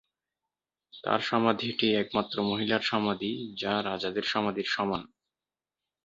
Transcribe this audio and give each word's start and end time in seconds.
তাঁর 1.03 1.21
সমাধিটি 1.21 1.87
একমাত্র 1.95 2.35
মহিলার 2.43 2.83
সমাধি 2.83 3.31
যা 3.57 3.73
রাজাদের 3.81 4.25
সমাধির 4.25 4.67
সমান। 4.67 5.01